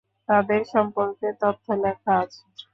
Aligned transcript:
তাদের 0.29 0.61
সম্পর্কে 0.71 1.27
তথ্য 1.41 1.65
লেখা 1.83 2.13
আছে? 2.21 2.41